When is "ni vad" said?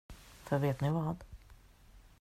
0.81-1.23